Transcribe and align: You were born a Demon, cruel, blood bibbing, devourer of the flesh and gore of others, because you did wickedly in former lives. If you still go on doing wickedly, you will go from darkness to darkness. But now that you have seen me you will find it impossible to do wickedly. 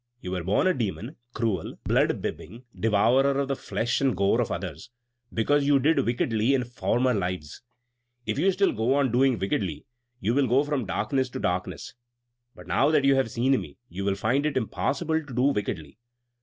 You 0.19 0.31
were 0.31 0.43
born 0.43 0.65
a 0.65 0.73
Demon, 0.73 1.15
cruel, 1.35 1.77
blood 1.83 2.23
bibbing, 2.23 2.63
devourer 2.75 3.39
of 3.39 3.47
the 3.49 3.55
flesh 3.55 4.01
and 4.01 4.17
gore 4.17 4.41
of 4.41 4.51
others, 4.51 4.89
because 5.31 5.65
you 5.67 5.77
did 5.79 5.99
wickedly 6.03 6.55
in 6.55 6.63
former 6.63 7.13
lives. 7.13 7.61
If 8.25 8.39
you 8.39 8.51
still 8.51 8.71
go 8.71 8.95
on 8.95 9.11
doing 9.11 9.37
wickedly, 9.37 9.85
you 10.19 10.33
will 10.33 10.47
go 10.47 10.63
from 10.63 10.87
darkness 10.87 11.29
to 11.29 11.39
darkness. 11.39 11.93
But 12.55 12.65
now 12.65 12.89
that 12.89 13.05
you 13.05 13.13
have 13.13 13.29
seen 13.29 13.61
me 13.61 13.77
you 13.89 14.03
will 14.03 14.15
find 14.15 14.43
it 14.47 14.57
impossible 14.57 15.23
to 15.23 15.33
do 15.35 15.43
wickedly. 15.43 15.99